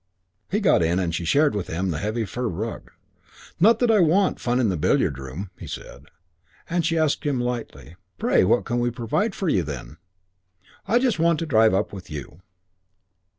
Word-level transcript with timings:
He 0.49 0.59
got 0.61 0.81
in 0.81 0.97
and 0.97 1.13
she 1.13 1.25
shared 1.25 1.53
with 1.53 1.67
him 1.67 1.91
the 1.91 1.99
heavy 1.99 2.25
fur 2.25 2.47
rug. 2.47 2.89
"Not 3.59 3.77
that 3.77 3.91
I 3.91 3.99
want 3.99 4.39
fun 4.39 4.59
in 4.59 4.69
the 4.69 4.75
billiard 4.75 5.19
room," 5.19 5.51
he 5.59 5.67
said. 5.67 6.05
She 6.81 6.97
asked 6.97 7.23
him 7.23 7.39
lightly, 7.39 7.97
"Pray 8.17 8.43
what 8.43 8.65
can 8.65 8.79
we 8.79 8.89
provide 8.89 9.35
for 9.35 9.47
you, 9.47 9.61
then?" 9.61 9.97
"I 10.87 10.97
just 10.97 11.19
want 11.19 11.37
to 11.37 11.45
drive 11.45 11.75
up 11.75 11.93
with 11.93 12.09
you." 12.09 12.41